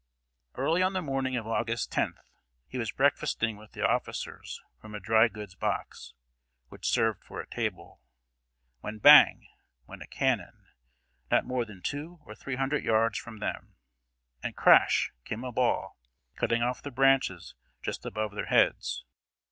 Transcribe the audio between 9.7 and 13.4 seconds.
went a cannon, not more than two or three hundred yards from